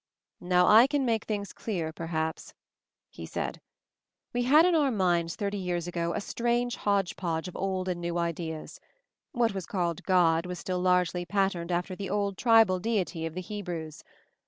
[0.39, 2.55] "Now I can make things clearer perhaps,"
[3.11, 3.61] he said.
[4.33, 8.01] "We had in our minds thirty years ago a strange hodge podge of old and
[8.01, 8.79] new ideas.
[9.31, 13.41] What was called God was still largely patterned after the old tribal deity of the
[13.41, 14.03] Hebrews.